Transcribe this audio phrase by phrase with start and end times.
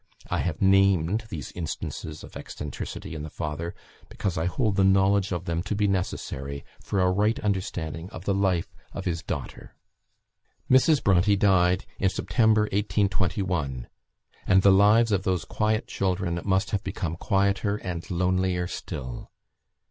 [0.31, 3.75] I have named these instances of eccentricity in the father
[4.09, 8.25] because I hold the knowledge of them to be necessary for a right understanding of
[8.25, 9.75] the life of his daughter.
[10.71, 11.03] Mrs.
[11.03, 13.87] Bronte died in September, 1821,
[14.47, 19.29] and the lives of those quiet children must have become quieter and lonelier still.